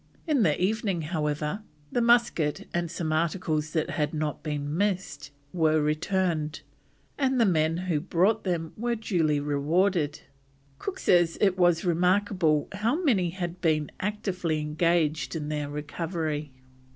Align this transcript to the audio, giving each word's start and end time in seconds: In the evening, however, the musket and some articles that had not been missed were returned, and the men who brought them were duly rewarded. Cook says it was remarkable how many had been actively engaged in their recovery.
In 0.25 0.41
the 0.41 0.59
evening, 0.59 1.03
however, 1.03 1.61
the 1.91 2.01
musket 2.01 2.67
and 2.73 2.89
some 2.89 3.13
articles 3.13 3.69
that 3.73 3.91
had 3.91 4.15
not 4.15 4.41
been 4.41 4.75
missed 4.75 5.29
were 5.53 5.79
returned, 5.79 6.61
and 7.19 7.39
the 7.39 7.45
men 7.45 7.77
who 7.85 7.99
brought 7.99 8.43
them 8.43 8.73
were 8.75 8.95
duly 8.95 9.39
rewarded. 9.39 10.21
Cook 10.79 10.97
says 10.97 11.37
it 11.39 11.55
was 11.55 11.85
remarkable 11.85 12.67
how 12.71 12.99
many 13.03 13.29
had 13.29 13.61
been 13.61 13.91
actively 13.99 14.59
engaged 14.59 15.35
in 15.35 15.49
their 15.49 15.69
recovery. 15.69 16.51